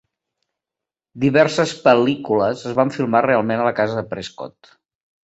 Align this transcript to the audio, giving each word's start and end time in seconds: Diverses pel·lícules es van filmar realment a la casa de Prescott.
Diverses 1.25 1.73
pel·lícules 1.83 2.63
es 2.69 2.77
van 2.79 2.93
filmar 2.95 3.21
realment 3.27 3.61
a 3.65 3.67
la 3.69 3.75
casa 3.81 3.99
de 3.99 4.05
Prescott. 4.15 4.73